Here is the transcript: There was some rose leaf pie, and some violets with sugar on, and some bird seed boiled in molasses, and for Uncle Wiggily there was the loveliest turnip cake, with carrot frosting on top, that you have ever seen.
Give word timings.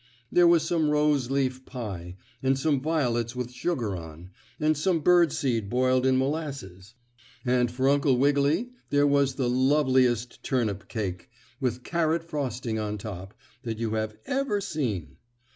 There 0.31 0.47
was 0.47 0.63
some 0.63 0.89
rose 0.89 1.29
leaf 1.29 1.63
pie, 1.63 2.15
and 2.41 2.57
some 2.57 2.81
violets 2.81 3.35
with 3.35 3.51
sugar 3.51 3.95
on, 3.95 4.31
and 4.59 4.75
some 4.75 5.01
bird 5.01 5.31
seed 5.31 5.69
boiled 5.69 6.07
in 6.07 6.17
molasses, 6.17 6.95
and 7.45 7.69
for 7.71 7.87
Uncle 7.87 8.17
Wiggily 8.17 8.71
there 8.89 9.05
was 9.05 9.35
the 9.35 9.47
loveliest 9.47 10.41
turnip 10.41 10.87
cake, 10.87 11.29
with 11.59 11.83
carrot 11.83 12.23
frosting 12.23 12.79
on 12.79 12.97
top, 12.97 13.35
that 13.61 13.77
you 13.77 13.91
have 13.91 14.17
ever 14.25 14.59
seen. 14.59 15.17